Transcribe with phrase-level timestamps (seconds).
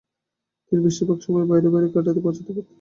[0.65, 2.65] তিনি বেশিরভাগ সময় বাইরে বাইরে কাটাতে পছন্দ করতেন।